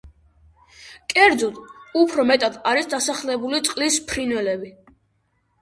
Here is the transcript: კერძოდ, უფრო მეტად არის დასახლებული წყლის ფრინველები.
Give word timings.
კერძოდ, 1.13 1.59
უფრო 2.03 2.25
მეტად 2.29 2.57
არის 2.71 2.91
დასახლებული 2.97 3.63
წყლის 3.69 3.99
ფრინველები. 4.09 4.73